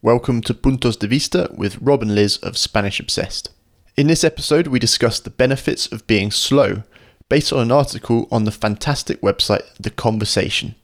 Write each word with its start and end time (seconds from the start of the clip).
Welcome 0.00 0.42
to 0.42 0.54
Puntos 0.54 0.96
de 0.96 1.08
Vista 1.08 1.50
with 1.52 1.82
Rob 1.82 2.02
and 2.02 2.14
Liz 2.14 2.36
of 2.36 2.56
Spanish 2.56 3.00
Obsessed. 3.00 3.50
In 3.96 4.06
this 4.06 4.22
episode, 4.22 4.68
we 4.68 4.78
discuss 4.78 5.18
the 5.18 5.28
benefits 5.28 5.90
of 5.90 6.06
being 6.06 6.30
slow, 6.30 6.84
based 7.28 7.52
on 7.52 7.58
an 7.58 7.72
article 7.72 8.28
on 8.30 8.44
the 8.44 8.52
fantastic 8.52 9.20
website 9.22 9.64
The 9.74 9.90
Conversation. 9.90 10.76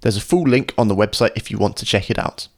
There's 0.00 0.16
a 0.16 0.20
full 0.20 0.42
link 0.42 0.74
on 0.76 0.88
the 0.88 0.96
website 0.96 1.30
if 1.36 1.52
you 1.52 1.56
want 1.56 1.76
to 1.76 1.84
check 1.84 2.10
it 2.10 2.18
out. 2.18 2.48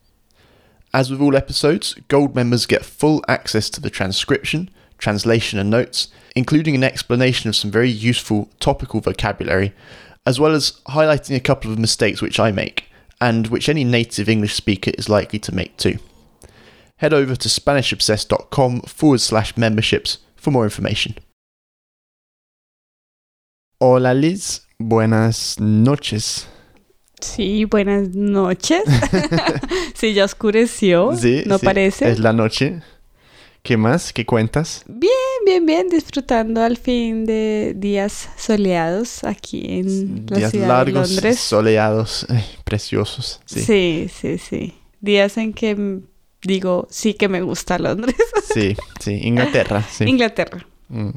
As 0.94 1.10
with 1.10 1.20
all 1.20 1.36
episodes, 1.36 1.92
Gold 2.08 2.34
members 2.34 2.64
get 2.64 2.82
full 2.82 3.22
access 3.28 3.68
to 3.68 3.80
the 3.82 3.90
transcription, 3.90 4.70
translation, 4.96 5.58
and 5.58 5.68
notes, 5.68 6.08
including 6.34 6.74
an 6.74 6.82
explanation 6.82 7.50
of 7.50 7.56
some 7.56 7.70
very 7.70 7.90
useful 7.90 8.48
topical 8.58 9.02
vocabulary, 9.02 9.74
as 10.24 10.40
well 10.40 10.52
as 10.54 10.80
highlighting 10.88 11.36
a 11.36 11.40
couple 11.40 11.70
of 11.70 11.78
mistakes 11.78 12.22
which 12.22 12.40
I 12.40 12.52
make 12.52 12.88
and 13.24 13.46
which 13.46 13.70
any 13.70 13.84
native 13.84 14.28
English 14.28 14.54
speaker 14.54 14.90
is 14.98 15.08
likely 15.08 15.38
to 15.38 15.54
make 15.54 15.76
too. 15.78 15.96
Head 16.96 17.14
over 17.14 17.34
to 17.34 17.48
SpanishObsessed.com 17.48 18.82
forward 18.82 19.20
slash 19.20 19.56
memberships 19.56 20.18
for 20.36 20.50
more 20.50 20.64
information. 20.64 21.14
Hola 23.80 24.12
Liz, 24.14 24.60
buenas 24.78 25.58
noches. 25.58 26.46
Sí, 27.20 27.64
buenas 27.64 28.14
noches. 28.14 28.84
sí, 29.94 30.12
ya 30.12 30.24
oscureció, 30.24 31.16
Sí, 31.16 31.44
¿no 31.46 31.58
sí, 31.58 31.64
parece? 31.64 32.10
Es 32.10 32.18
la 32.18 32.34
noche. 32.34 32.82
¿Qué 33.64 33.78
más? 33.78 34.12
¿Qué 34.12 34.26
cuentas? 34.26 34.84
Bien, 34.86 35.10
bien, 35.46 35.64
bien, 35.64 35.88
disfrutando 35.88 36.62
al 36.62 36.76
fin 36.76 37.24
de 37.24 37.72
días 37.74 38.28
soleados 38.36 39.24
aquí 39.24 39.62
en 39.66 40.26
la 40.28 40.36
Días 40.36 40.50
ciudad 40.50 40.68
largos, 40.68 41.08
de 41.08 41.14
Londres. 41.14 41.40
soleados, 41.40 42.26
preciosos. 42.64 43.40
Sí. 43.46 43.60
sí, 43.62 44.10
sí, 44.14 44.36
sí. 44.36 44.74
Días 45.00 45.38
en 45.38 45.54
que 45.54 46.02
digo, 46.42 46.86
sí 46.90 47.14
que 47.14 47.26
me 47.30 47.40
gusta 47.40 47.78
Londres. 47.78 48.14
sí, 48.52 48.76
sí, 49.00 49.12
Inglaterra, 49.22 49.82
sí. 49.90 50.04
Inglaterra. 50.04 50.66
Mm. 50.88 51.12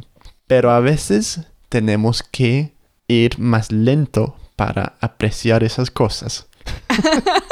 Pero 0.47 0.71
a 0.71 0.79
veces 0.79 1.41
tenemos 1.67 2.23
que 2.23 2.71
ir 3.09 3.39
más 3.39 3.73
lento 3.73 4.37
para 4.55 4.95
apreciar 5.01 5.65
esas 5.65 5.91
cosas. 5.91 6.47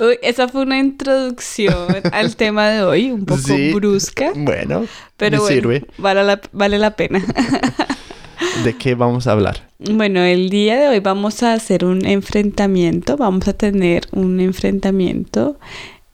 Uy, 0.00 0.18
esa 0.22 0.48
fue 0.48 0.62
una 0.62 0.78
introducción 0.78 1.74
al 2.12 2.36
tema 2.36 2.68
de 2.70 2.82
hoy, 2.82 3.10
un 3.10 3.24
poco 3.24 3.40
Sí. 3.42 3.72
brusca, 3.72 4.32
Bueno, 4.34 4.86
pero 5.16 5.38
me 5.38 5.42
bueno, 5.42 5.54
sirve. 5.54 5.84
vale 5.98 6.22
la, 6.24 6.40
vale 6.52 6.78
la 6.78 6.94
pena. 6.96 7.20
¿De 8.64 8.76
qué 8.76 8.94
vamos 8.94 9.26
a 9.26 9.32
hablar? 9.32 9.68
Bueno, 9.78 10.20
el 10.22 10.50
día 10.50 10.76
de 10.78 10.88
hoy 10.88 11.00
vamos 11.00 11.42
a 11.42 11.52
hacer 11.54 11.84
un 11.84 12.04
enfrentamiento, 12.06 13.16
vamos 13.16 13.46
a 13.48 13.52
tener 13.52 14.06
un 14.12 14.40
enfrentamiento 14.40 15.58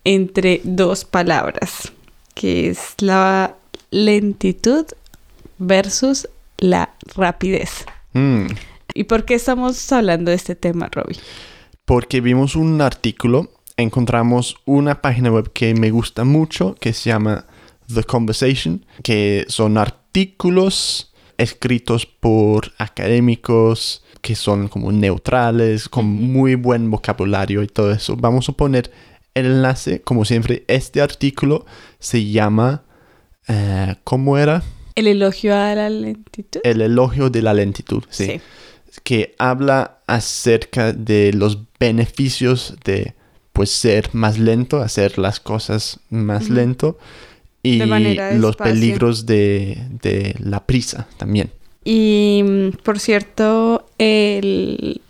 entre 0.05 0.61
dos 0.65 1.05
palabras, 1.05 1.93
que 2.35 2.69
es 2.71 2.95
la 3.01 3.55
lentitud 3.91 4.87
versus 5.59 6.29
la 6.59 6.91
rapidez. 7.17 7.85
Mm, 8.13 8.47
¿Y 8.95 9.05
por 9.05 9.25
qué 9.25 9.35
estamos 9.35 9.91
hablando 9.93 10.31
de 10.31 10.37
este 10.37 10.55
tema, 10.55 10.89
Robbie? 10.93 11.19
Porque 11.85 12.21
vimos 12.21 12.57
un 12.57 12.81
artículo, 12.81 13.51
encontramos 13.77 14.57
una 14.65 15.01
página 15.03 15.31
web 15.31 15.53
que 15.53 15.75
me 15.75 15.91
gusta 15.91 16.25
mucho, 16.25 16.75
que 16.81 16.93
se 16.93 17.11
llama 17.11 17.47
The 17.93 18.05
Conversation, 18.05 18.85
que 19.03 19.45
son 19.49 19.79
artículos 19.79 21.13
escritos 21.37 22.07
por 22.07 22.73
académicos 22.79 24.05
que 24.25 24.35
son 24.35 24.69
como 24.69 24.91
neutrales, 24.91 25.89
con 25.89 26.07
muy 26.07 26.55
buen 26.55 26.91
vocabulario 26.91 27.63
y 27.63 27.67
todo 27.67 27.93
eso. 27.93 28.17
Vamos 28.17 28.49
a 28.49 28.53
poner 28.53 28.91
el 29.35 29.47
enlace, 29.47 30.01
como 30.01 30.25
siempre, 30.25 30.65
este 30.67 31.03
artículo 31.03 31.67
se 31.99 32.25
llama, 32.25 32.85
eh, 33.49 33.97
¿cómo 34.03 34.39
era? 34.39 34.63
El 34.95 35.09
elogio 35.09 35.55
a 35.55 35.75
la 35.75 35.91
lentitud. 35.91 36.61
El 36.65 36.81
elogio 36.81 37.29
de 37.29 37.43
la 37.43 37.53
lentitud, 37.53 38.03
sí. 38.09 38.41
Que 39.03 39.35
habla 39.39 39.99
acerca 40.07 40.93
de 40.93 41.33
los 41.35 41.59
beneficios 41.79 42.77
de 42.85 43.15
pues 43.55 43.71
ser 43.71 44.11
más 44.13 44.39
lento, 44.39 44.83
hacer 44.83 45.17
las 45.19 45.41
cosas 45.41 46.01
más 46.11 46.51
lento 46.51 46.99
y 47.63 47.79
De 47.79 48.39
los 48.39 48.57
peligros 48.57 49.25
de, 49.25 49.79
de 50.03 50.35
la 50.41 50.67
prisa 50.67 51.07
también. 51.17 51.51
Y 51.85 52.43
mm, 52.45 52.69
por 52.83 52.99
cierto, 52.99 53.87
el- 53.97 55.01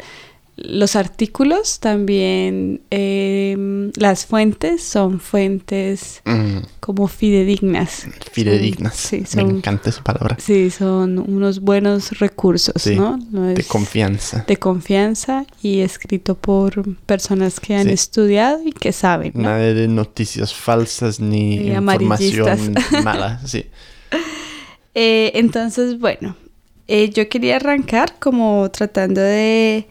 los 0.57 0.95
artículos 0.95 1.81
también, 1.81 2.81
em, 2.91 3.91
las 3.97 4.25
fuentes 4.25 4.85
son 4.85 5.19
fuentes 5.19 6.23
Mm, 6.25 6.59
como 6.79 7.09
fidedignas. 7.09 8.07
fidedignas. 8.31 8.95
Son- 9.27 9.47
Me 9.49 9.53
encanta 9.59 9.91
esa 9.91 10.05
palabra. 10.05 10.37
sí, 10.41 10.71
son 10.71 11.19
unos 11.19 11.59
buenos 11.61 12.19
recursos, 12.21 12.81
Sí, 12.81 12.95
¿no? 12.95 13.17
No 13.33 13.47
De 13.47 13.65
confianza. 13.65 14.45
de 14.47 14.57
confianza 14.57 15.45
y 15.61 15.81
escrito 15.81 16.37
por 16.37 16.95
personas 17.01 17.59
que 17.59 17.75
han 17.75 17.89
Sí. 17.89 17.93
estudiado 17.93 18.61
y 18.65 18.71
que 18.73 18.93
saben, 18.93 19.33
¿no? 19.35 19.43
Nada 19.43 19.59
de 19.59 19.89
noticias 19.89 20.55
falsas 20.55 21.19
ni 21.19 21.67
información 21.69 22.75
mala. 23.05 23.41
Sí. 23.45 23.67
Eh, 24.95 25.33
entonces, 25.35 25.99
bueno, 25.99 26.37
eh, 26.87 27.11
yo 27.11 27.29
quería 27.29 27.57
arrancar 27.57 28.17
como 28.21 28.71
tratando 28.71 29.21
de 29.21 29.89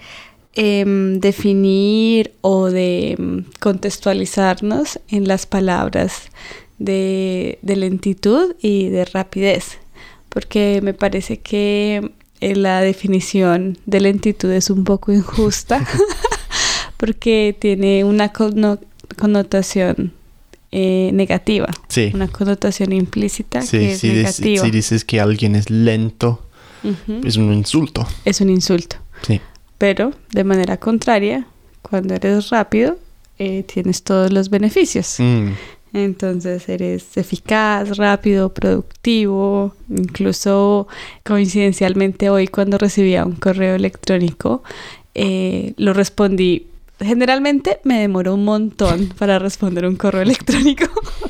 em, 0.55 1.19
definir 1.19 2.33
o 2.41 2.69
de 2.69 3.13
em, 3.13 3.43
contextualizarnos 3.59 4.99
en 5.09 5.27
las 5.27 5.45
palabras 5.45 6.13
de, 6.79 7.59
de 7.61 7.75
lentitud 7.75 8.55
y 8.61 8.89
de 8.89 9.05
rapidez, 9.05 9.77
porque 10.29 10.79
me 10.83 10.93
parece 10.93 11.39
que 11.39 12.11
eh, 12.41 12.55
la 12.55 12.81
definición 12.81 13.77
de 13.85 14.01
lentitud 14.01 14.51
es 14.51 14.69
un 14.69 14.83
poco 14.83 15.11
injusta, 15.13 15.85
porque 16.97 17.55
tiene 17.59 18.03
una 18.03 18.31
conno- 18.33 18.79
connotación 19.17 20.13
eh, 20.71 21.11
negativa, 21.13 21.67
Sí. 21.87 22.11
una 22.13 22.27
connotación 22.27 22.93
implícita 22.93 23.61
Sí, 23.61 23.77
que 23.77 23.91
es 23.93 23.99
si, 23.99 24.09
dices- 24.09 24.39
negativa. 24.39 24.65
si 24.65 24.71
dices 24.71 25.05
que 25.05 25.19
alguien 25.19 25.55
es 25.55 25.69
lento, 25.69 26.41
es 27.23 27.37
un 27.37 27.53
insulto. 27.53 28.05
Es 28.25 28.41
un 28.41 28.49
insulto. 28.49 28.97
Sí. 29.25 29.39
Pero 29.83 30.13
de 30.31 30.45
manera 30.45 30.77
contraria, 30.77 31.45
cuando 31.81 32.13
eres 32.13 32.51
rápido, 32.51 32.95
eh, 33.37 33.63
tienes 33.63 34.01
todos 34.03 34.31
los 34.31 34.49
beneficios. 34.49 35.15
Mm, 35.17 35.49
Entonces 35.91 36.69
eres 36.69 37.17
eficaz, 37.17 37.97
rápido, 37.97 38.53
productivo. 38.53 39.75
Incluso 39.89 40.87
coincidencialmente 41.25 42.29
hoy 42.29 42.47
cuando 42.47 42.77
recibía 42.77 43.25
un 43.25 43.35
correo 43.35 43.75
electrónico, 43.75 44.63
eh, 45.15 45.73
lo 45.75 45.91
respondí. 45.91 46.67
Generalmente 47.01 47.81
me 47.83 47.99
demoró 47.99 48.35
un 48.35 48.45
montón 48.45 49.09
para 49.19 49.37
responder 49.37 49.85
un 49.85 49.97
correo 49.97 50.21
electrónico, 50.21 50.85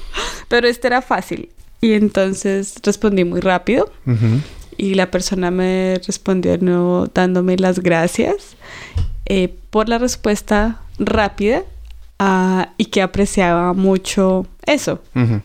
pero 0.47 0.67
este 0.67 0.85
era 0.85 1.01
fácil. 1.01 1.49
Y 1.81 1.93
entonces 1.93 2.75
respondí 2.83 3.23
muy 3.23 3.39
rápido 3.39 3.91
ujú. 4.05 4.41
Y 4.77 4.93
la 4.95 5.11
persona 5.11 5.51
me 5.51 5.99
respondió 6.05 6.57
nuevo 6.57 7.07
dándome 7.13 7.57
las 7.57 7.79
gracias 7.79 8.55
eh, 9.25 9.53
por 9.69 9.89
la 9.89 9.97
respuesta 9.97 10.81
rápida 10.99 11.63
ah, 12.19 12.73
y 12.77 12.85
que 12.85 13.01
apreciaba 13.01 13.73
mucho 13.73 14.45
eso. 14.65 15.01
Ujú. 15.15 15.41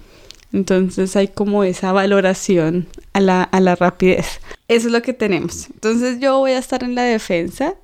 Entonces 0.53 1.15
hay 1.17 1.29
como 1.29 1.63
esa 1.65 1.93
valoración 1.93 2.89
a 3.13 3.21
la, 3.21 3.43
a 3.43 3.61
la 3.61 3.75
rapidez. 3.77 4.41
Eso 4.69 4.87
es 4.87 4.93
lo 4.93 5.03
que 5.03 5.13
tenemos. 5.13 5.69
Entonces 5.71 6.19
yo 6.21 6.39
voy 6.39 6.53
a 6.53 6.59
estar 6.59 6.83
en 6.85 6.95
la 6.95 7.03
defensa 7.03 7.75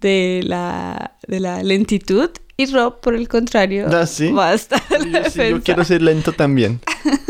de 0.00 0.40
la, 0.44 1.16
de 1.26 1.40
la 1.40 1.62
lentitud 1.62 2.30
y 2.56 2.66
Rob, 2.66 3.00
por 3.00 3.14
el 3.16 3.26
contrario, 3.28 3.86
Ah, 3.90 4.06
¿sí? 4.06 4.30
va 4.30 4.50
a 4.50 4.54
estar 4.54 4.80
en 4.90 5.12
la 5.12 5.24
Yo, 5.24 5.30
sí, 5.30 5.38
defensa. 5.38 5.48
yo 5.58 5.62
quiero 5.62 5.84
ser 5.84 6.02
lento 6.02 6.32
también. 6.32 6.78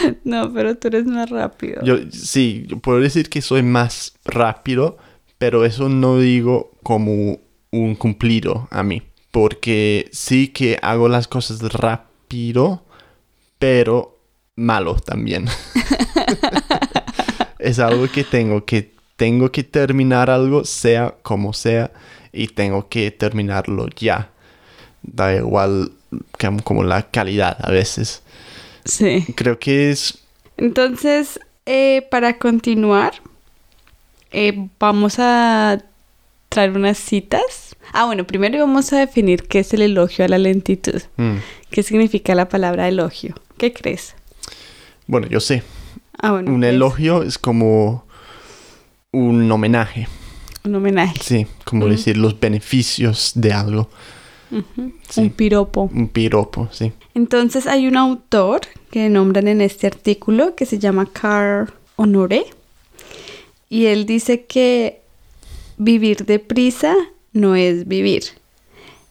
No, 0.24 0.52
pero 0.52 0.76
tú 0.76 0.88
eres 0.88 1.06
más 1.06 1.30
rápido. 1.30 1.82
Yo 1.84 1.98
sí, 2.10 2.64
yo 2.68 2.78
puedo 2.78 3.00
decir 3.00 3.28
que 3.28 3.40
soy 3.42 3.62
más 3.62 4.14
rápido, 4.24 4.98
pero 5.38 5.64
eso 5.64 5.88
no 5.88 6.18
digo 6.18 6.72
como 6.82 7.38
un 7.70 7.94
cumplido 7.94 8.68
a 8.70 8.82
mí, 8.82 9.02
porque 9.30 10.08
sí 10.12 10.48
que 10.48 10.78
hago 10.82 11.08
las 11.08 11.28
cosas 11.28 11.60
rápido, 11.72 12.84
pero 13.58 14.18
malo 14.56 14.96
también. 14.96 15.46
es 17.58 17.78
algo 17.78 18.10
que 18.10 18.24
tengo 18.24 18.64
que 18.64 18.94
tengo 19.16 19.50
que 19.50 19.64
terminar 19.64 20.30
algo 20.30 20.64
sea 20.64 21.14
como 21.22 21.52
sea 21.52 21.90
y 22.32 22.48
tengo 22.48 22.88
que 22.88 23.10
terminarlo 23.10 23.88
ya. 23.96 24.30
Da 25.02 25.34
igual 25.34 25.92
como, 26.64 26.82
la 26.82 27.10
calidad 27.10 27.56
a 27.60 27.70
veces. 27.70 28.22
Sí. 28.86 29.26
Creo 29.34 29.58
que 29.58 29.90
es 29.90 30.18
Entonces, 30.56 31.38
eh, 31.66 32.06
para 32.10 32.38
continuar, 32.38 33.14
eh, 34.32 34.68
vamos 34.78 35.16
a 35.18 35.82
traer 36.48 36.70
unas 36.70 36.96
citas 36.96 37.66
Ah, 37.92 38.04
bueno, 38.04 38.26
primero 38.26 38.58
vamos 38.58 38.92
a 38.92 38.98
definir 38.98 39.44
qué 39.44 39.60
es 39.60 39.72
el 39.72 39.82
elogio 39.82 40.24
a 40.24 40.28
la 40.28 40.38
lentitud. 40.38 41.00
Mm. 41.16 41.36
¿Qué 41.70 41.82
significa 41.82 42.34
la 42.34 42.48
palabra 42.48 42.88
elogio? 42.88 43.34
¿Qué 43.58 43.72
crees? 43.72 44.14
Bueno, 45.06 45.28
yo 45.28 45.40
sé. 45.40 45.62
Ah, 46.18 46.32
bueno. 46.32 46.52
Un 46.52 46.64
elogio 46.64 47.22
es 47.22 47.38
como 47.38 48.06
un 49.12 49.50
homenaje. 49.50 50.08
Un 50.64 50.74
homenaje. 50.74 51.14
Sí, 51.22 51.46
como 51.64 51.86
decir 51.86 52.16
los 52.16 52.38
beneficios 52.38 53.32
de 53.34 53.52
algo. 53.52 53.88
Sí. 55.08 55.20
Un 55.20 55.30
piropo. 55.30 55.90
Un 55.92 56.08
piropo, 56.08 56.68
sí. 56.70 56.92
Entonces 57.14 57.66
hay 57.66 57.86
un 57.88 57.96
autor 57.96 58.60
que 58.90 59.08
nombran 59.08 59.48
en 59.48 59.60
este 59.60 59.86
artículo 59.86 60.54
que 60.54 60.66
se 60.66 60.78
llama 60.78 61.06
Carl 61.12 61.72
Honoré 61.96 62.44
y 63.68 63.86
él 63.86 64.06
dice 64.06 64.44
que 64.44 65.00
vivir 65.76 66.24
deprisa 66.24 66.94
no 67.32 67.54
es 67.54 67.86
vivir, 67.86 68.22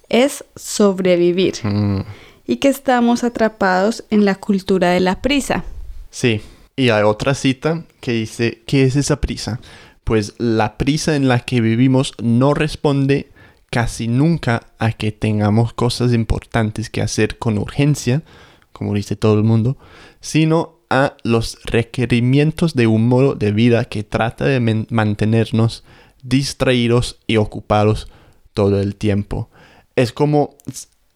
es 0.09 0.43
sobrevivir 0.55 1.55
Mm, 1.63 2.01
y 2.47 2.57
que 2.57 2.69
estamos 2.69 3.23
atrapados 3.23 4.03
en 4.09 4.25
la 4.25 4.35
cultura 4.35 4.89
de 4.91 4.99
la 4.99 5.21
prisa. 5.21 5.63
Sí. 6.09 6.41
Y 6.77 6.89
hay 6.89 7.03
otra 7.03 7.33
cita 7.35 7.83
que 8.01 8.11
dice, 8.11 8.61
¿qué 8.67 8.83
es 8.83 8.95
esa 8.95 9.21
prisa? 9.21 9.59
Pues 10.03 10.33
la 10.37 10.77
prisa 10.77 11.15
en 11.15 11.27
la 11.27 11.39
que 11.39 11.61
vivimos 11.61 12.13
no 12.21 12.53
responde 12.53 13.29
casi 13.75 14.07
nunca 14.07 14.67
a 14.79 14.93
que 14.93 15.11
tengamos 15.11 15.73
cosas 15.73 16.13
importantes 16.13 16.89
que 16.89 17.01
hacer 17.01 17.37
con 17.37 17.57
urgencia, 17.57 18.23
como 18.71 18.93
dice 18.93 19.17
todo 19.17 19.33
el 19.33 19.43
mundo, 19.43 19.77
sino 20.21 20.79
a 20.89 21.17
los 21.25 21.57
requerimientos 21.65 22.73
de 22.73 22.87
un 22.87 23.09
modo 23.09 23.35
de 23.35 23.51
vida 23.51 23.83
que 23.83 24.05
trata 24.05 24.45
de 24.45 24.85
mantenernos 24.89 25.83
distraídos 26.23 27.19
y 27.27 27.35
ocupados 27.35 28.07
todo 28.53 28.79
el 28.79 28.95
tiempo. 28.95 29.49
Es 29.97 30.13
como 30.13 30.55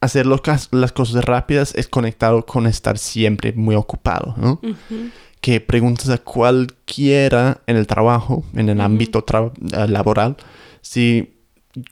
hacer 0.02 0.26
las 0.26 0.92
cosas 0.92 1.24
rápidas 1.24 1.74
es 1.76 1.88
conectado 1.88 2.46
con 2.46 2.68
estar 2.68 2.98
siempre 2.98 3.54
muy 3.54 3.76
ocupado, 3.76 4.36
¿no? 4.36 4.60
que 5.40 5.62
preguntas 5.62 6.10
a 6.10 6.18
cualquiera 6.18 7.62
en 7.68 7.78
el 7.78 7.88
trabajo, 7.88 8.44
en 8.54 8.68
el 8.68 8.82
ámbito 8.82 9.24
laboral, 9.62 10.36
si 10.82 11.39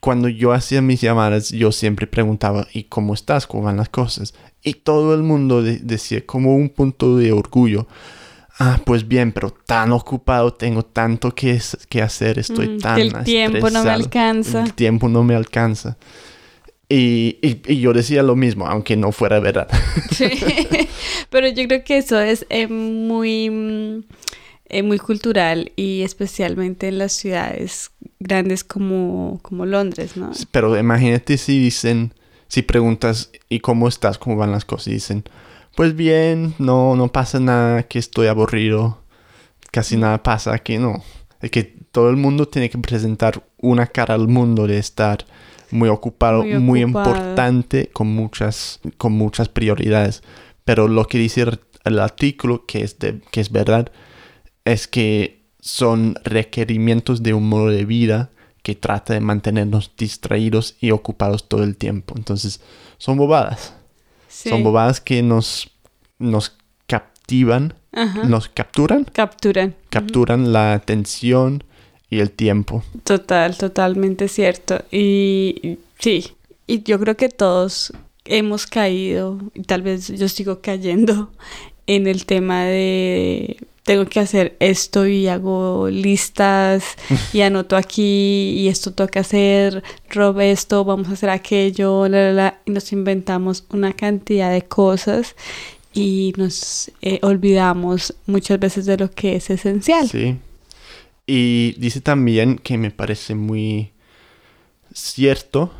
cuando 0.01 0.27
yo 0.27 0.53
hacía 0.53 0.81
mis 0.81 1.01
llamadas, 1.01 1.50
yo 1.50 1.71
siempre 1.71 2.07
preguntaba, 2.07 2.68
¿y 2.74 2.83
cómo 2.85 3.13
estás? 3.13 3.47
¿Cómo 3.47 3.63
van 3.63 3.77
las 3.77 3.89
cosas? 3.89 4.33
Y 4.63 4.74
todo 4.75 5.13
el 5.13 5.24
mundo 5.24 5.62
de- 5.62 5.79
decía 5.79 6.25
como 6.25 6.56
un 6.56 6.69
punto 6.69 7.15
de 7.18 7.31
orgullo, 7.31 7.88
ah, 8.59 8.79
pues 8.85 9.07
bien, 9.07 9.31
pero 9.31 9.51
tan 9.51 9.91
ocupado, 9.91 10.51
tengo 10.53 10.83
tanto 10.83 11.33
que, 11.35 11.62
que 11.89 12.01
hacer, 12.01 12.39
estoy 12.39 12.69
Mm, 12.69 12.77
tan 12.79 12.95
que 12.95 13.01
el 13.03 13.24
tiempo 13.24 13.69
no 13.69 13.83
me 13.83 13.89
alcanza. 13.91 14.63
El 14.63 14.74
tiempo 14.74 15.07
no 15.09 15.24
me 15.24 15.35
alcanza. 15.35 15.97
Y, 16.89 17.38
y- 17.41 17.62
y 17.68 17.79
yo 17.81 17.91
decía 17.94 18.24
lo 18.24 18.35
mismo, 18.35 18.65
aunque 18.65 18.95
no 18.95 19.12
fuera 19.12 19.39
verdad. 19.39 19.68
Sí. 20.12 20.25
Pero 21.29 21.47
yo 21.50 21.68
creo 21.68 21.83
que 21.83 21.97
eso 21.97 22.19
es 22.19 22.45
eh, 22.50 22.68
muy, 22.68 23.50
mm, 23.50 24.03
eh, 24.69 24.84
muy 24.84 24.98
cultural 25.00 25.72
y 25.75 26.02
especialmente 26.04 26.88
en 26.90 26.98
las 26.98 27.14
ciudades 27.14 27.92
grandes 28.19 28.64
como, 28.64 29.40
como 29.42 29.66
Londres, 29.66 30.18
¿no? 30.18 30.31
Pero 30.52 30.78
imagínate 30.78 31.38
si 31.38 31.60
dicen, 31.60 32.14
si 32.48 32.62
preguntas, 32.62 33.31
¿y 33.50 33.60
cómo 33.60 33.88
estás? 33.88 34.18
¿Cómo 34.18 34.36
van 34.36 34.52
las 34.52 34.66
cosas? 34.66 34.88
Y 34.88 34.94
dicen, 34.94 35.24
pues 35.75 35.96
bien, 35.96 36.54
no, 36.60 36.96
no 36.96 37.08
pasa 37.10 37.40
nada, 37.40 37.84
que 37.84 38.00
estoy 38.00 38.28
aburrido, 38.28 39.00
casi 39.72 39.98
nada 39.98 40.24
pasa 40.24 40.54
aquí, 40.54 40.78
no. 40.78 41.04
Es 41.42 41.52
que 41.52 41.63
todo 41.92 42.10
el 42.10 42.16
mundo 42.16 42.48
tiene 42.48 42.70
que 42.70 42.78
presentar 42.80 43.44
una 43.58 43.86
cara 43.88 44.16
al 44.16 44.28
mundo 44.28 44.66
de 44.68 44.78
estar 44.80 45.25
muy 45.72 45.90
ocupado, 45.90 46.44
Muy 46.44 46.60
muy, 46.60 46.84
ocupado. 46.84 47.10
importante, 47.16 47.90
con 47.94 48.08
muchas, 48.08 48.80
con 48.98 49.13
muchas 49.13 49.50
prioridades. 49.50 50.24
Pero 50.66 50.88
lo 50.88 51.06
que 51.06 51.18
dice 51.20 51.42
el- 51.42 51.60
el 51.86 52.00
artículo, 52.00 52.66
que 52.66 52.84
es, 52.84 52.98
de, 53.00 53.22
que 53.31 53.40
es 53.40 53.52
verdad, 53.52 53.92
es 54.72 54.88
que 54.88 55.42
son 55.60 56.16
requerimientos 56.24 57.24
de 57.24 57.34
un 57.34 57.48
modo 57.50 57.68
de 57.68 57.86
vida 57.86 58.30
que 58.64 58.75
trata 58.75 59.14
de 59.14 59.22
mantenernos 59.22 59.92
distraídos 59.98 60.75
y 60.80 60.92
ocupados 60.92 61.48
todo 61.48 61.64
el 61.64 61.78
tiempo. 61.78 62.16
Entonces, 62.18 62.60
son 62.98 63.18
bobadas. 63.18 63.74
Sí. 64.28 64.50
Son 64.50 64.64
bobadas 64.64 65.00
que 65.02 65.24
nos, 65.24 65.69
nos 66.19 66.54
captivan, 66.86 67.74
Ajá. 67.92 68.24
nos 68.24 68.50
capturan, 68.50 69.06
Capturan. 69.06 69.75
capturan 69.90 70.52
la 70.54 70.74
atención 70.74 71.63
y 72.10 72.20
el 72.20 72.31
tiempo. 72.31 72.84
Total, 73.04 73.58
totalmente 73.58 74.28
cierto. 74.28 74.84
Y 74.92 75.80
sí, 76.00 76.28
y 76.68 76.84
yo 76.84 77.00
creo 77.00 77.16
que 77.16 77.30
todos 77.30 77.94
hemos 78.25 78.68
caído, 78.68 79.40
y 79.54 79.63
tal 79.63 79.81
vez 79.81 80.10
yo 80.10 80.28
sigo 80.28 80.62
cayendo 80.62 81.31
en 81.88 82.08
el 82.08 82.25
tema 82.25 82.66
de 82.66 83.58
tengo 83.88 84.06
que 84.06 84.19
hacer 84.19 84.56
esto 84.60 85.07
y 85.07 85.28
hago 85.28 85.88
listas 85.89 86.84
y 87.34 87.42
anoto 87.42 87.75
aquí 87.78 88.51
y 88.60 88.68
esto 88.68 88.92
toca 88.94 89.22
hacer, 89.22 89.81
Rob 90.12 90.39
esto, 90.42 90.84
vamos 90.84 91.07
a 91.07 91.13
hacer 91.13 91.30
aquello, 91.30 92.07
la, 92.07 92.19
la, 92.25 92.34
la, 92.34 92.62
y 92.66 92.72
nos 92.72 92.92
inventamos 92.92 93.66
una 93.69 93.94
cantidad 93.94 94.51
de 94.51 94.62
cosas 94.63 95.36
y 95.94 96.34
nos 96.38 96.92
eh, 97.01 97.19
olvidamos 97.24 98.13
muchas 98.28 98.60
veces 98.60 98.86
de 98.86 98.98
lo 98.98 99.10
que 99.10 99.38
es 99.38 99.50
esencial. 99.50 100.07
Sí. 100.07 100.38
Y 101.25 101.74
dice 101.80 102.01
también 102.01 102.57
que 102.57 102.78
me 102.78 102.92
parece 102.92 103.36
muy 103.36 103.92
cierto 104.94 105.72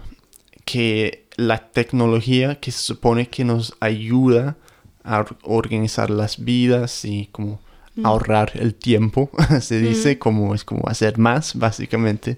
que 0.66 1.26
la 1.36 1.70
tecnología 1.72 2.60
que 2.60 2.72
se 2.72 2.80
supone 2.80 3.28
que 3.30 3.44
nos 3.44 3.76
ayuda 3.80 4.58
a 5.04 5.20
or- 5.20 5.38
organizar 5.44 6.10
las 6.10 6.44
vidas 6.44 7.06
y 7.06 7.28
como 7.32 7.60
Mm. 7.98 8.06
ahorrar 8.06 8.52
el 8.56 8.74
tiempo, 8.76 9.30
se 9.62 9.80
dice 9.82 10.16
Mm. 10.16 10.20
como 10.20 10.56
es 10.56 10.64
como 10.64 10.88
hacer 10.88 11.18
más 11.18 11.56
básicamente, 11.56 12.38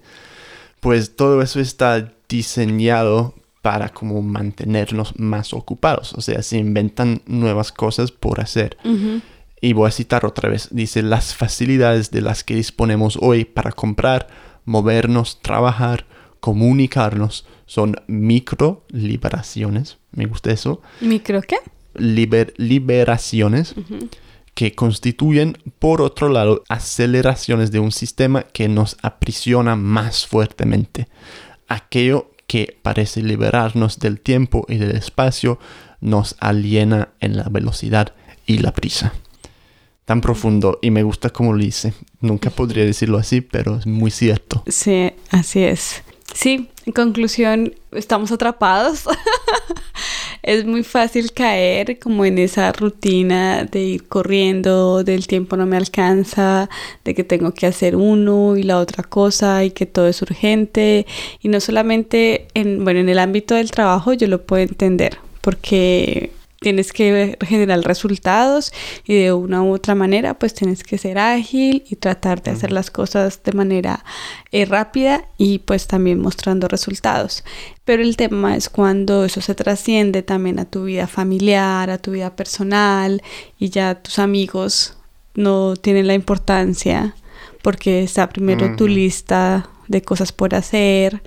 pues 0.79 1.15
todo 1.15 1.41
eso 1.41 1.59
está 1.59 2.11
diseñado 2.27 3.33
para 3.61 3.89
como 3.89 4.21
mantenernos 4.21 5.19
más 5.19 5.53
ocupados, 5.53 6.13
o 6.13 6.21
sea, 6.21 6.41
se 6.41 6.57
inventan 6.57 7.21
nuevas 7.27 7.71
cosas 7.73 8.11
por 8.11 8.39
hacer. 8.39 8.77
Y 9.61 9.73
voy 9.73 9.89
a 9.89 9.91
citar 9.91 10.25
otra 10.25 10.47
vez. 10.49 10.69
Dice, 10.71 11.03
las 11.03 11.35
facilidades 11.35 12.11
de 12.11 12.21
las 12.21 12.45
que 12.45 12.55
disponemos 12.55 13.17
hoy 13.21 13.43
para 13.43 13.73
comprar, 13.73 14.29
movernos, 14.63 15.41
trabajar, 15.41 16.05
comunicarnos 16.39 17.45
son 17.65 17.95
micro 18.07 18.85
liberaciones. 18.89 19.97
Me 20.11 20.25
gusta 20.27 20.51
eso. 20.51 20.81
¿Micro 21.01 21.41
qué? 21.41 21.57
Liber- 21.95 22.53
liberaciones 22.55 23.73
Ujú. 23.75 24.07
Que 24.59 24.75
constituyen, 24.75 25.57
por 25.79 26.01
otro 26.01 26.27
lado, 26.27 26.65
aceleraciones 26.67 27.71
de 27.71 27.79
un 27.79 27.93
sistema 27.93 28.43
que 28.43 28.67
nos 28.67 28.97
aprisiona 29.01 29.77
más 29.77 30.27
fuertemente. 30.27 31.07
Aquello 31.69 32.31
que 32.45 32.77
parece 32.81 33.23
liberarnos 33.23 33.99
del 33.99 34.19
tiempo 34.19 34.65
y 34.67 34.75
del 34.75 34.97
espacio 34.97 35.59
nos 36.01 36.35
aliena 36.41 37.07
en 37.21 37.37
la 37.37 37.43
velocidad 37.43 38.13
y 38.45 38.57
la 38.57 38.73
prisa. 38.73 39.13
Tan 40.03 40.19
profundo 40.19 40.77
y 40.81 40.91
me 40.91 41.03
gusta 41.03 41.29
como 41.29 41.53
lo 41.53 41.63
dice. 41.63 41.93
Nunca 42.19 42.49
podría 42.49 42.83
decirlo 42.83 43.17
así, 43.17 43.39
pero 43.39 43.77
es 43.77 43.87
muy 43.87 44.11
cierto. 44.11 44.63
Sí, 44.67 45.13
así 45.31 45.63
es. 45.63 46.03
Sí, 46.33 46.69
en 46.85 46.91
conclusión, 46.91 47.75
estamos 47.93 48.29
atrapados. 48.33 49.05
es 50.43 50.65
muy 50.65 50.83
fácil 50.83 51.31
caer 51.33 51.99
como 51.99 52.25
en 52.25 52.37
esa 52.37 52.71
rutina 52.71 53.65
de 53.65 53.81
ir 53.81 54.07
corriendo, 54.07 55.03
del 55.03 55.27
tiempo 55.27 55.57
no 55.57 55.65
me 55.65 55.77
alcanza, 55.77 56.69
de 57.03 57.13
que 57.13 57.23
tengo 57.23 57.53
que 57.53 57.67
hacer 57.67 57.95
uno 57.95 58.57
y 58.57 58.63
la 58.63 58.79
otra 58.79 59.03
cosa 59.03 59.63
y 59.63 59.71
que 59.71 59.85
todo 59.85 60.07
es 60.07 60.21
urgente. 60.21 61.05
Y 61.41 61.49
no 61.49 61.59
solamente 61.59 62.47
en, 62.53 62.83
bueno, 62.83 62.99
en 62.99 63.09
el 63.09 63.19
ámbito 63.19 63.55
del 63.55 63.71
trabajo 63.71 64.13
yo 64.13 64.27
lo 64.27 64.41
puedo 64.43 64.63
entender 64.63 65.17
porque 65.41 66.31
tienes 66.59 66.91
que 66.91 67.37
generar 67.41 67.79
resultados 67.81 68.73
y 69.05 69.15
de 69.15 69.33
una 69.33 69.63
u 69.63 69.73
otra 69.73 69.95
manera 69.95 70.37
pues 70.37 70.53
tienes 70.53 70.83
que 70.83 70.97
ser 70.97 71.17
ágil 71.17 71.83
y 71.89 71.95
tratar 71.95 72.43
de 72.43 72.51
hacer 72.51 72.71
las 72.71 72.91
cosas 72.91 73.41
de 73.43 73.53
manera 73.53 74.03
eh, 74.51 74.65
rápida 74.65 75.25
y 75.37 75.59
pues 75.59 75.87
también 75.87 76.19
mostrando 76.19 76.67
resultados. 76.67 77.43
Pero 77.85 78.03
el 78.03 78.17
tema 78.17 78.55
es 78.55 78.69
cuando 78.69 79.25
eso 79.25 79.41
se 79.41 79.55
trasciende 79.55 80.21
también 80.21 80.59
a 80.59 80.65
tu 80.65 80.83
vida 80.83 81.07
familiar, 81.07 81.89
a 81.89 81.97
tu 81.97 82.11
vida 82.11 82.35
personal 82.35 83.21
y 83.57 83.69
ya 83.69 83.95
tus 83.95 84.19
amigos 84.19 84.97
no 85.35 85.75
tienen 85.75 86.07
la 86.07 86.13
importancia 86.13 87.15
porque 87.61 88.03
está 88.03 88.29
primero 88.29 88.75
tu 88.75 88.87
lista 88.87 89.69
de 89.87 90.01
cosas 90.01 90.31
por 90.31 90.55
hacer 90.55 91.21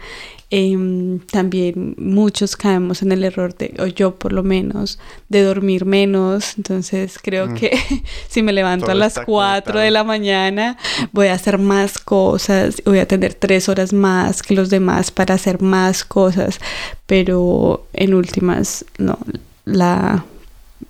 Em, 0.54 1.18
también 1.30 1.94
muchos 1.97 2.56
caemos 2.56 3.00
en 3.00 3.11
el 3.11 3.25
error 3.25 3.56
de, 3.56 3.75
o 3.78 3.87
yo 3.87 4.16
por 4.16 4.35
lo 4.35 4.42
menos, 4.42 4.99
de 5.30 5.42
dormir 5.44 5.87
menos. 5.87 6.59
Entonces 6.59 7.18
creo 7.23 7.47
Mm. 7.47 7.54
que 7.54 7.71
si 8.28 8.42
me 8.42 8.52
levanto 8.52 8.85
Todo 8.85 8.92
a 8.92 8.97
las 8.97 9.12
está 9.14 9.25
4 9.25 9.80
de 9.80 9.90
la 9.90 10.04
mañana, 10.04 10.76
voy 11.12 11.28
a 11.28 11.32
hacer 11.32 11.56
más 11.56 11.99
cosas, 11.99 12.82
voy 12.85 12.99
a 12.99 13.09
tener 13.09 13.32
tres 13.32 13.71
horas 13.71 13.94
más 13.94 14.42
que 14.42 14.54
los 14.54 14.68
demás 14.68 15.11
para 15.11 15.37
hacer 15.37 15.62
más 15.62 16.04
cosas. 16.04 16.61
Pero 17.06 17.87
en 17.94 18.12
últimas, 18.12 18.85
no, 18.99 19.18
la, 19.64 20.26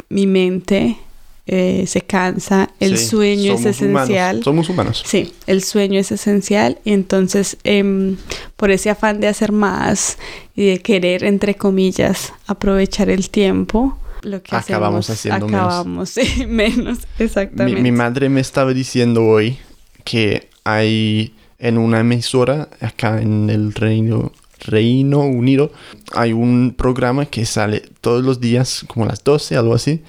mi 0.09 0.27
mente 0.27 0.97
eh, 1.47 1.85
se 1.89 2.01
cansa, 2.03 2.71
el 2.79 2.97
Sí, 2.99 3.07
sueño 3.07 3.55
es 3.55 3.61
humanos, 3.61 3.77
esencial. 3.81 4.43
Somos 4.45 4.69
humanos. 4.69 5.03
Sí, 5.05 5.33
el 5.47 5.63
sueño 5.63 5.99
es 5.99 6.13
esencial 6.13 6.79
y 6.85 6.93
entonces 6.93 7.57
em, 7.65 8.17
por 8.57 8.71
ese 8.71 8.91
afán 8.91 9.21
de 9.21 9.27
hacer 9.29 9.51
más 9.53 10.19
y 10.55 10.67
de 10.67 10.79
querer, 10.81 11.25
entre 11.25 11.55
comillas, 11.57 12.33
aprovechar 12.47 13.11
el 13.11 13.29
tiempo, 13.31 13.99
lo 14.23 14.41
que 14.43 14.55
Acabamos 14.55 15.11
hacemos, 15.11 15.11
haciendo 15.11 15.49
menos. 15.49 15.67
acabamos, 15.67 16.11
sí, 16.11 16.47
menos, 16.47 16.99
Mi, 17.19 17.25
exactamente. 17.25 17.81
mi 17.81 17.91
madre 17.93 18.29
me 18.29 18.41
estaba 18.41 18.73
diciendo 18.73 19.25
hoy 19.25 19.59
que 20.05 20.49
hay 20.65 21.35
en 21.59 21.77
una 21.79 22.01
emisora 22.01 22.69
acá 22.81 23.21
en 23.21 23.51
el 23.51 23.73
Reino, 23.75 24.31
Reino 24.61 25.21
Unido, 25.21 25.73
hay 26.13 26.33
un 26.33 26.73
programa 26.77 27.27
que 27.27 27.45
sale 27.47 27.83
todos 28.01 28.23
los 28.25 28.41
días, 28.41 28.85
como 28.87 29.05
a 29.07 29.09
las 29.09 29.25
12, 29.25 29.57
algo 29.57 29.75
así, 29.75 30.03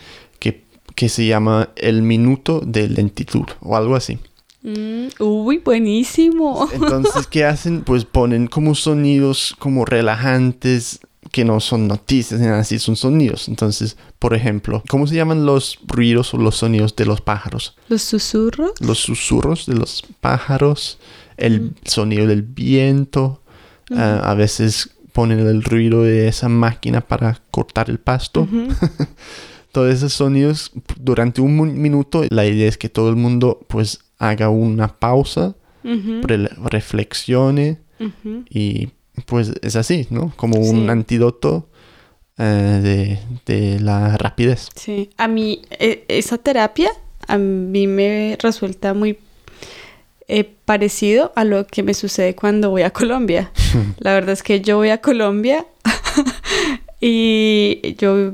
que, 0.95 1.09
se 1.09 1.25
llama 1.25 1.69
El 1.75 2.01
Minuto 2.01 2.62
de 2.65 2.89
Lentitud 2.89 3.45
o 3.62 3.75
algo 3.75 3.95
así. 3.95 4.19
Mm, 4.62 5.07
uy, 5.19 5.57
buenísimo. 5.57 6.69
Entonces, 6.73 7.27
¿qué 7.27 7.45
hacen? 7.45 7.83
Pues 7.83 8.05
ponen 8.05 8.47
como 8.47 8.75
sonidos 8.75 9.55
como 9.59 9.85
relajantes, 9.85 11.00
que 11.31 11.45
no 11.45 11.59
son 11.59 11.88
noticias 11.88 12.39
ni 12.39 12.45
nada 12.45 12.59
así, 12.59 12.79
son 12.79 12.95
sonidos. 12.95 13.47
Entonces, 13.47 13.97
por 14.19 14.33
ejemplo, 14.33 14.83
¿cómo 14.88 15.07
se 15.07 15.15
llaman 15.15 15.45
los 15.45 15.79
ruidos 15.88 16.33
o 16.33 16.38
los 16.38 16.57
sonidos 16.57 16.95
de 16.95 17.05
los 17.05 17.21
pájaros? 17.21 17.75
Los 17.89 18.03
susurros. 18.03 18.73
Los 18.79 19.00
susurros 19.00 19.65
de 19.65 19.75
los 19.75 20.03
pájaros, 20.21 21.00
el 21.38 21.73
sonido 21.85 22.27
del 22.27 22.43
viento. 22.43 23.41
ah, 23.95 24.21
a 24.23 24.33
veces 24.33 24.91
ponen 25.12 25.39
el 25.39 25.63
ruido 25.63 26.03
de 26.03 26.27
esa 26.27 26.50
máquina 26.50 27.01
para 27.01 27.41
cortar 27.51 27.89
el 27.89 28.00
pasto. 28.00 28.47
Todos 29.73 29.93
esos 29.93 30.13
sonidos 30.13 30.71
durante 30.97 31.41
un 31.41 31.81
minuto. 31.81 32.23
La 32.29 32.45
idea 32.45 32.69
es 32.69 32.77
que 32.77 32.87
todo 32.87 33.09
el 33.09 33.17
mundo 33.17 33.59
pues 33.67 33.99
haga 34.19 34.47
una 34.49 34.87
pausa, 34.99 35.55
reflexione 36.57 37.79
y 38.49 38.89
pues 39.25 39.51
es 39.61 39.75
así, 39.75 40.07
¿no? 40.09 40.31
Como 40.35 40.59
un 40.59 40.89
antídoto 40.89 41.67
eh, 42.37 43.19
de, 43.45 43.53
de 43.53 43.79
la 43.79 44.17
rapidez. 44.17 44.69
Sí, 44.75 45.09
a 45.17 45.27
mí 45.27 45.61
e- 45.71 46.05
esa 46.07 46.37
terapia 46.37 46.89
a 47.27 47.37
mí 47.37 47.87
me 47.87 48.37
resulta 48.41 48.93
muy 48.93 49.17
eh, 50.27 50.43
parecido 50.65 51.31
a 51.35 51.43
lo 51.43 51.65
que 51.67 51.83
me 51.83 51.93
sucede 51.93 52.35
cuando 52.35 52.69
voy 52.69 52.81
a 52.83 52.89
Colombia. 52.91 53.51
La 53.99 54.13
verdad 54.13 54.31
es 54.33 54.43
que 54.43 54.61
yo 54.61 54.77
voy 54.77 54.89
a 54.89 54.99
Colombia 54.99 55.65
y 57.05 57.98
yo 57.98 58.31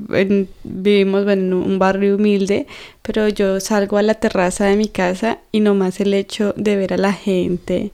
vivimos 0.64 1.28
en 1.28 1.56
un 1.56 1.80
barrio 1.80 2.18
humilde, 2.18 2.68
pero 3.02 3.28
yo 3.28 3.60
salgo 3.60 3.98
a 3.98 4.04
la 4.04 4.14
terraza 4.14 4.66
de 4.66 4.76
mi 4.76 4.88
casa 4.88 5.40
y 5.52 5.60
nomás 5.60 6.00
el 6.00 6.14
hecho 6.14 6.54
de 6.56 6.76
ver 6.76 6.94
a 6.94 6.98
la 6.98 7.12
gente, 7.12 7.92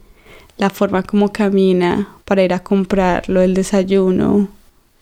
la 0.57 0.69
forma 0.69 1.01
como 1.03 1.31
camina 1.31 2.09
para 2.25 2.43
ir 2.43 2.51
a 2.51 2.59
comprarlo, 2.59 3.41
el 3.41 3.53
desayuno, 3.53 4.49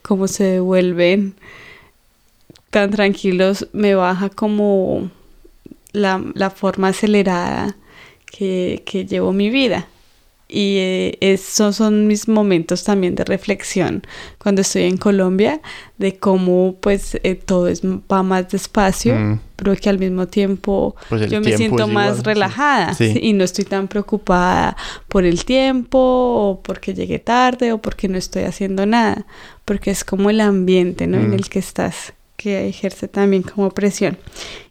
cómo 0.03 0.27
se 0.27 0.43
devuelven 0.43 1.33
tan 2.69 2.91
tranquilos, 2.91 3.67
me 3.73 3.95
baja 3.95 4.29
como 4.29 5.09
la, 5.91 6.23
la 6.35 6.51
forma 6.51 6.89
acelerada 6.89 7.75
que, 8.27 8.83
que 8.85 9.07
llevo 9.07 9.33
mi 9.33 9.49
vida. 9.49 9.87
Y 10.47 10.75
eh, 10.77 11.17
esos 11.21 11.77
son 11.77 12.05
mis 12.05 12.27
momentos 12.27 12.83
también 12.83 13.15
de 13.15 13.23
reflexión 13.23 14.03
cuando 14.37 14.61
estoy 14.61 14.83
en 14.83 14.97
Colombia, 14.97 15.61
de 15.97 16.17
cómo 16.19 16.75
pues 16.79 17.17
eh, 17.23 17.35
todo 17.35 17.67
es, 17.67 17.81
va 17.83 18.21
más 18.23 18.49
despacio, 18.49 19.15
Mm. 19.15 19.39
pero 19.55 19.75
que 19.75 19.89
al 19.89 19.97
mismo 19.99 20.27
tiempo 20.27 20.95
Pues 21.09 21.29
yo 21.31 21.39
me 21.41 21.55
siento 21.57 21.87
más 21.87 22.09
igual, 22.19 22.23
relajada 22.25 22.93
Sí. 22.93 23.13
sí, 23.13 23.19
y 23.23 23.33
no 23.33 23.43
estoy 23.45 23.65
tan 23.65 23.87
preocupada 23.87 24.75
por 25.07 25.23
el 25.25 25.43
tiempo 25.45 25.97
o 25.99 26.61
porque 26.61 26.93
llegué 26.93 27.19
tarde 27.19 27.71
o 27.73 27.79
porque 27.79 28.07
no 28.07 28.17
estoy 28.17 28.43
haciendo 28.43 28.85
nada, 28.85 29.25
porque 29.65 29.89
es 29.91 30.03
como 30.03 30.29
el 30.29 30.39
ambiente 30.41 31.07
¿no? 31.07 31.17
en 31.17 31.31
Mm. 31.31 31.33
el 31.33 31.49
que 31.49 31.59
estás 31.59 32.13
que 32.43 32.67
ejerce 32.67 33.07
también 33.07 33.43
como 33.43 33.71
presión. 33.71 34.17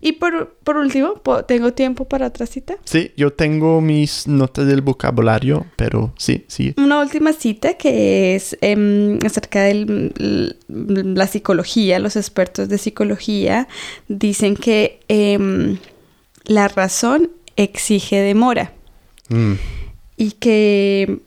Y 0.00 0.12
por, 0.12 0.56
por 0.62 0.76
último, 0.76 1.14
¿tengo 1.46 1.72
tiempo 1.72 2.04
para 2.04 2.26
otra 2.26 2.46
cita? 2.46 2.76
Sí, 2.84 3.12
yo 3.16 3.32
tengo 3.32 3.80
mis 3.80 4.26
notas 4.26 4.66
del 4.66 4.82
vocabulario, 4.82 5.66
pero 5.76 6.12
sí, 6.18 6.44
sí. 6.48 6.74
Una 6.76 7.00
última 7.00 7.32
cita 7.32 7.74
que 7.74 8.34
es 8.34 8.56
em, 8.60 9.18
acerca 9.24 9.62
de 9.62 10.54
la 10.68 11.26
psicología. 11.26 11.98
Los 11.98 12.16
expertos 12.16 12.68
de 12.68 12.78
psicología 12.78 13.68
dicen 14.08 14.56
que 14.56 15.00
em, 15.08 15.78
la 16.44 16.68
razón 16.68 17.30
exige 17.56 18.20
demora 18.20 18.72
Mm, 19.32 19.54
y 20.16 20.32
que 20.32 21.20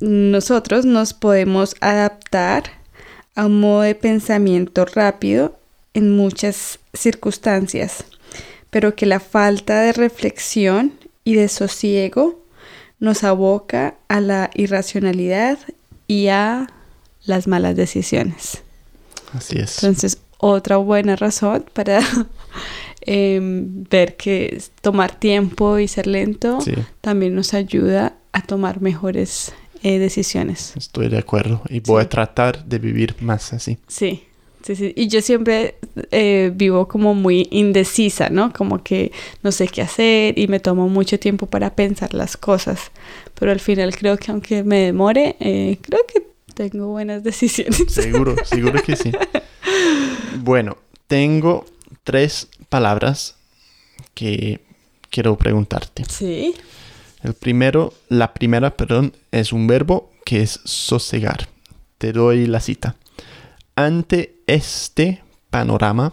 nosotros 0.00 0.84
nos 0.84 1.14
podemos 1.14 1.74
adaptar 1.80 2.64
a 3.34 3.46
un 3.46 3.60
modo 3.60 3.82
de 3.82 3.94
pensamiento 3.94 4.84
rápido 4.84 5.56
en 5.94 6.10
muchas 6.16 6.78
circunstancias, 6.94 8.04
pero 8.70 8.94
que 8.94 9.06
la 9.06 9.20
falta 9.20 9.80
de 9.80 9.92
reflexión 9.92 10.92
y 11.24 11.34
de 11.34 11.48
sosiego 11.48 12.44
nos 12.98 13.24
aboca 13.24 13.94
a 14.08 14.20
la 14.20 14.50
irracionalidad 14.54 15.58
y 16.06 16.28
a 16.28 16.68
las 17.24 17.46
malas 17.46 17.76
decisiones. 17.76 18.62
así 19.32 19.58
es. 19.58 19.82
Entonces, 19.82 20.18
otra 20.38 20.76
buena 20.78 21.16
razón 21.16 21.64
para 21.72 22.00
em, 23.02 23.84
ver 23.90 24.16
que 24.16 24.62
tomar 24.80 25.18
tiempo 25.18 25.78
y 25.78 25.88
ser 25.88 26.06
lento 26.06 26.60
Sí, 26.60 26.72
también 27.00 27.34
nos 27.34 27.54
ayuda 27.54 28.14
a 28.32 28.42
tomar 28.42 28.80
mejores 28.80 29.52
eh, 29.82 29.98
decisiones. 29.98 30.74
estoy 30.76 31.08
de 31.08 31.18
acuerdo. 31.18 31.62
Y 31.68 31.80
voy 31.80 32.02
Sí. 32.02 32.06
a 32.06 32.08
tratar 32.08 32.64
de 32.66 32.78
vivir 32.78 33.16
más 33.20 33.52
así. 33.52 33.78
Sí, 33.88 34.24
sí, 34.62 34.76
sí. 34.76 34.92
Y 34.96 35.08
yo 35.08 35.20
siempre 35.22 35.76
eh, 36.10 36.52
vivo 36.54 36.88
como 36.88 37.14
muy 37.14 37.48
indecisa, 37.50 38.28
¿no? 38.30 38.52
Como 38.52 38.82
que 38.82 39.12
no 39.42 39.52
sé 39.52 39.68
qué 39.68 39.82
hacer 39.82 40.38
y 40.38 40.48
me 40.48 40.60
tomo 40.60 40.88
mucho 40.88 41.18
tiempo 41.18 41.46
para 41.46 41.74
pensar 41.74 42.14
las 42.14 42.36
cosas. 42.36 42.90
Pero 43.38 43.52
al 43.52 43.60
final 43.60 43.94
creo 43.96 44.16
que 44.16 44.30
aunque 44.30 44.62
me 44.62 44.80
demore, 44.80 45.36
eh, 45.40 45.78
creo 45.80 46.00
que 46.06 46.26
tengo 46.54 46.88
buenas 46.88 47.22
decisiones. 47.24 47.84
Seguro, 47.88 48.36
seguro 48.44 48.82
que 48.82 48.96
sí. 48.96 49.12
Bueno, 50.38 50.76
tengo 51.06 51.64
tres 52.04 52.48
palabras 52.68 53.36
que 54.14 54.60
quiero 55.10 55.36
preguntarte. 55.36 56.04
Sí. 56.08 56.54
El 57.22 57.34
primero, 57.34 57.92
la 58.08 58.32
primera, 58.32 58.76
perdón, 58.76 59.12
es 59.30 59.52
un 59.52 59.66
verbo 59.66 60.10
que 60.24 60.42
es 60.42 60.60
sosegar. 60.64 61.48
Te 61.98 62.12
doy 62.12 62.46
la 62.46 62.60
cita. 62.60 62.96
Ante 63.76 64.39
este 64.54 65.22
panorama, 65.50 66.12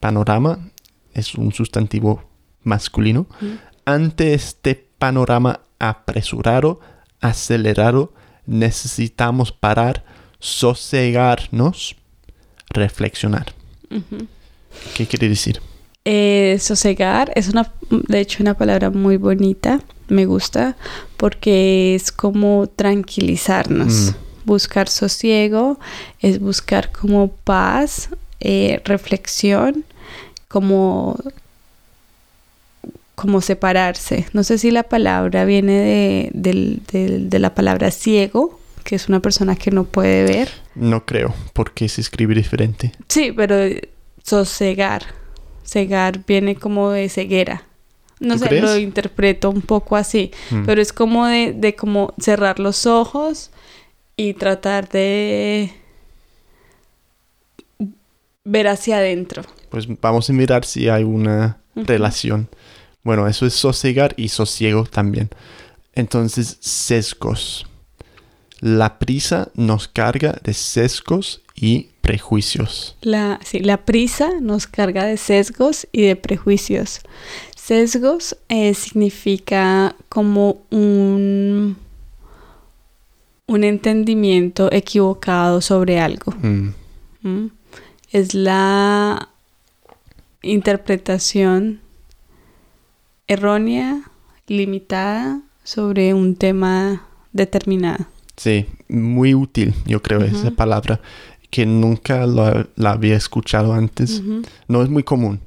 panorama 0.00 0.70
es 1.14 1.34
un 1.34 1.52
sustantivo 1.52 2.22
masculino, 2.62 3.26
Mm. 3.40 3.46
ante 3.84 4.34
este 4.34 4.74
panorama 4.98 5.60
apresurado, 5.78 6.80
acelerado, 7.20 8.12
necesitamos 8.46 9.52
parar, 9.52 10.04
sosegarnos, 10.38 11.96
reflexionar. 12.70 13.52
¿Qué 14.96 15.06
quiere 15.06 15.28
decir? 15.28 15.60
Eh, 16.04 16.56
sosegar 16.60 17.30
es 17.36 17.48
una, 17.48 17.72
de 17.90 18.20
hecho, 18.20 18.42
una 18.42 18.54
palabra 18.54 18.90
muy 18.90 19.16
bonita. 19.16 19.80
Me 20.08 20.26
gusta 20.26 20.76
porque 21.16 21.94
es 21.94 22.10
como 22.10 22.66
tranquilizarnos. 22.66 23.92
Mm. 24.10 24.31
Buscar 24.44 24.88
sosiego 24.88 25.78
es 26.20 26.40
buscar 26.40 26.90
como 26.92 27.28
paz, 27.28 28.08
eh, 28.40 28.80
reflexión, 28.84 29.84
como 30.48 31.18
como 33.14 33.40
separarse. 33.40 34.26
No 34.32 34.42
sé 34.42 34.58
si 34.58 34.72
la 34.72 34.82
palabra 34.82 35.44
viene 35.44 36.30
de, 36.32 36.80
de 37.20 37.38
la 37.38 37.54
palabra 37.54 37.90
ciego, 37.92 38.58
que 38.82 38.96
es 38.96 39.08
una 39.08 39.20
persona 39.20 39.54
que 39.54 39.70
no 39.70 39.84
puede 39.84 40.24
ver. 40.24 40.50
No 40.74 41.04
creo, 41.04 41.32
porque 41.52 41.88
se 41.88 42.00
escribe 42.00 42.34
diferente. 42.34 42.92
Sí, 43.08 43.30
pero 43.30 43.56
sosegar. 44.24 45.04
Cegar 45.64 46.24
viene 46.26 46.56
como 46.56 46.90
de 46.90 47.08
ceguera. 47.08 47.62
No 48.18 48.34
¿Tú 48.34 48.40
sé, 48.40 48.48
crees? 48.48 48.64
lo 48.64 48.76
interpreto 48.76 49.50
un 49.50 49.62
poco 49.62 49.94
así. 49.94 50.32
Mm. 50.50 50.64
Pero 50.64 50.82
es 50.82 50.92
como 50.92 51.26
de, 51.26 51.52
de 51.52 51.76
como 51.76 52.14
cerrar 52.20 52.58
los 52.58 52.86
ojos 52.86 53.51
y 54.22 54.34
tratar 54.34 54.88
de 54.88 55.72
ver 58.44 58.68
hacia 58.68 58.98
adentro. 58.98 59.42
Pues 59.68 59.88
vamos 60.00 60.30
a 60.30 60.32
mirar 60.32 60.64
si 60.64 60.88
hay 60.88 61.02
una 61.02 61.58
relación. 61.74 62.48
Bueno, 63.02 63.26
eso 63.26 63.46
es 63.46 63.54
sosegar 63.54 64.14
y 64.16 64.28
sosiego 64.28 64.84
también. 64.84 65.28
Entonces, 65.94 66.56
sesgos. 66.60 67.66
La 68.60 69.00
prisa 69.00 69.48
nos 69.54 69.88
carga 69.88 70.38
de 70.44 70.54
sesgos 70.54 71.42
y 71.56 71.88
prejuicios. 72.00 72.96
La, 73.00 73.40
sí, 73.44 73.58
la 73.58 73.78
prisa 73.78 74.30
nos 74.40 74.68
carga 74.68 75.04
de 75.04 75.16
sesgos 75.16 75.88
y 75.90 76.02
de 76.02 76.14
prejuicios. 76.14 77.00
Sesgos 77.56 78.36
eh, 78.48 78.74
significa 78.74 79.96
como 80.08 80.62
un, 80.70 81.76
un 83.46 83.64
entendimiento 83.64 84.70
equivocado 84.72 85.60
sobre 85.60 85.98
algo. 86.00 86.32
Mm, 86.42 86.68
¿m? 87.24 87.50
Es 88.10 88.34
la 88.34 89.28
interpretación 90.42 91.80
errónea, 93.26 94.02
limitada 94.46 95.40
sobre 95.64 96.12
un 96.14 96.34
tema 96.36 97.06
determinado. 97.32 98.06
Sí, 98.36 98.66
muy 98.88 99.34
útil, 99.34 99.74
yo 99.86 100.02
creo, 100.02 100.20
esa 100.22 100.50
palabra, 100.50 101.00
que 101.50 101.64
nunca 101.66 102.26
lo- 102.26 102.66
la 102.76 102.90
había 102.92 103.16
escuchado 103.16 103.72
antes. 103.72 104.22
No 104.68 104.82
es 104.82 104.88
muy 104.88 105.02
común, 105.02 105.40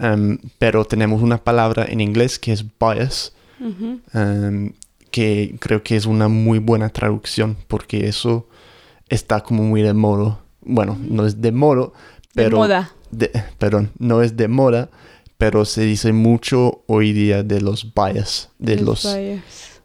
em, 0.00 0.38
pero 0.58 0.84
tenemos 0.84 1.20
una 1.22 1.38
palabra 1.38 1.84
en 1.88 2.00
inglés 2.00 2.38
que 2.38 2.52
es 2.52 2.64
bias, 2.80 3.32
que 5.12 5.54
creo 5.60 5.84
que 5.84 5.94
es 5.94 6.06
una 6.06 6.26
muy 6.26 6.58
buena 6.58 6.88
traducción, 6.88 7.56
porque 7.68 8.08
eso 8.08 8.48
está 9.08 9.40
como 9.42 9.62
muy 9.62 9.82
de 9.82 9.92
modo. 9.94 10.40
Bueno, 10.62 10.98
no 11.00 11.24
es 11.26 11.40
de 11.40 11.52
modo, 11.52 11.92
De 12.34 12.44
pero... 12.44 12.56
moda. 12.56 12.90
de- 13.12 13.30
perdón, 13.58 13.92
no 13.98 14.22
es 14.22 14.36
de 14.36 14.48
moda, 14.48 14.88
pero 15.38 15.64
se 15.64 15.82
dice 15.82 16.12
mucho 16.12 16.82
hoy 16.86 17.12
día 17.12 17.42
de 17.44 17.60
los 17.60 17.92
bias, 17.94 18.48
de 18.58 18.76
los, 18.80 19.02
bias. 19.04 19.42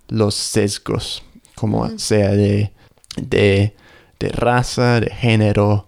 los 0.08 0.34
sesgos, 0.36 1.24
como 1.56 1.98
sea 2.00 2.30
de, 2.32 2.72
de, 3.18 3.76
de 4.20 4.30
raza, 4.30 5.00
de 5.02 5.10
género, 5.12 5.88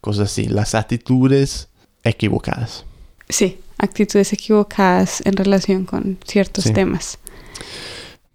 cosas 0.00 0.30
así, 0.32 0.46
las 0.46 0.74
actitudes 0.74 1.68
equivocadas. 2.02 2.84
Sí, 3.28 3.60
actitudes 3.78 4.32
equivocadas 4.32 5.22
en 5.26 5.36
relación 5.36 5.84
con 5.84 6.18
ciertos 6.26 6.64
Sí. 6.64 6.72
temas. 6.72 7.18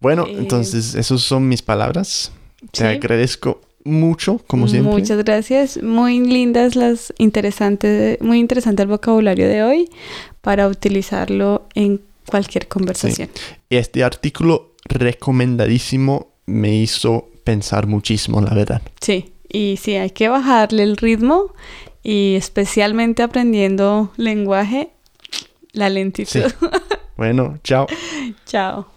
Bueno, 0.06 0.28
Eh, 0.28 0.36
entonces 0.38 0.94
esas 0.94 1.22
son 1.22 1.48
mis 1.50 1.64
palabras. 1.64 2.32
Te 2.72 2.82
Sí. 2.82 2.84
agradezco 2.86 3.60
mucho, 3.84 4.40
como 4.46 4.68
siempre. 4.68 4.92
Muchas 4.92 5.18
gracias. 5.24 5.82
Muy 5.82 6.20
lindas 6.20 6.76
las 6.76 7.12
interesantes, 7.18 8.22
muy 8.22 8.38
interesante 8.38 8.84
el 8.84 8.88
vocabulario 8.88 9.48
de 9.48 9.64
hoy 9.64 9.90
para 10.42 10.68
utilizarlo 10.68 11.68
en 11.74 12.02
cualquier 12.28 12.68
conversación. 12.68 13.30
Este 13.72 14.04
artículo 14.04 14.74
recomendadísimo 14.86 16.28
me 16.46 16.76
hizo 16.76 17.28
pensar 17.44 17.88
muchísimo, 17.88 18.42
la 18.42 18.54
verdad. 18.54 18.84
Sí, 19.02 19.32
y 19.52 19.80
sí, 19.82 19.96
hay 19.96 20.12
que 20.12 20.28
bajarle 20.30 20.84
el 20.84 20.98
ritmo 20.98 21.52
y 22.04 22.36
especialmente 22.36 23.24
aprendiendo 23.24 24.12
lenguaje, 24.18 24.90
la 25.72 25.90
lentitud. 25.90 26.44
Bueno, 27.18 27.58
chao. 27.64 27.88
Chao. 28.46 28.88